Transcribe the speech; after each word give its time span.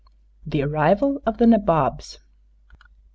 THE 0.47 0.63
ARRIVAL 0.63 1.21
OF 1.27 1.37
THE 1.37 1.45
NABOBS. 1.45 2.17